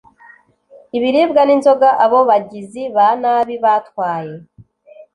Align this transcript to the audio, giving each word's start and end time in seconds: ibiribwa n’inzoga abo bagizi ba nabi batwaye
ibiribwa 0.97 1.41
n’inzoga 1.45 1.89
abo 2.03 2.19
bagizi 2.29 2.81
ba 2.95 3.07
nabi 3.21 3.55
batwaye 3.63 4.35